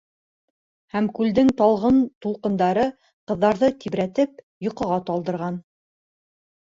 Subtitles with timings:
[0.93, 2.87] Һәм күлдең талғын тулҡындары
[3.33, 5.61] ҡыҙҙарҙы тибрәтеп йоҡоға талдырған.